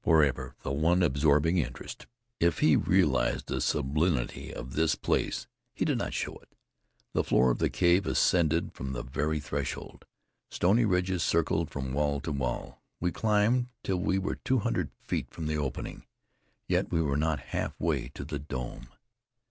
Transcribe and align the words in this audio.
Forever 0.00 0.54
the 0.62 0.72
one 0.72 1.02
absorbing 1.02 1.58
interest! 1.58 2.06
If 2.40 2.60
he 2.60 2.74
realized 2.74 3.48
the 3.48 3.60
sublimity 3.60 4.50
of 4.50 4.72
this 4.72 4.94
place, 4.94 5.46
he 5.74 5.84
did 5.84 5.98
not 5.98 6.14
show 6.14 6.36
it. 6.38 6.48
The 7.12 7.22
floor 7.22 7.50
of 7.50 7.58
the 7.58 7.68
cave 7.68 8.06
ascended 8.06 8.72
from 8.72 8.94
the 8.94 9.02
very 9.02 9.40
threshold. 9.40 10.06
Stony 10.48 10.86
ridges 10.86 11.22
circled 11.22 11.68
from 11.68 11.92
wall 11.92 12.18
to 12.22 12.32
wall. 12.32 12.82
We 12.98 13.12
climbed 13.12 13.66
till 13.84 13.98
we 14.00 14.16
were 14.18 14.36
two 14.36 14.60
hundred 14.60 14.88
feet 15.04 15.30
from 15.34 15.46
the 15.48 15.58
opening, 15.58 16.06
yet 16.66 16.90
we 16.90 17.02
were 17.02 17.18
not 17.18 17.38
half 17.52 17.78
way 17.78 18.08
to 18.14 18.24
the 18.24 18.38
dome. 18.38 18.88